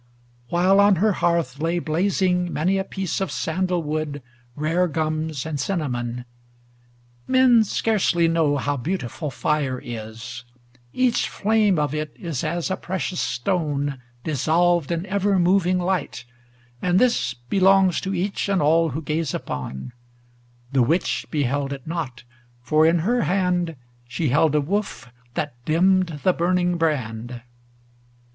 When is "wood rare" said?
3.83-4.87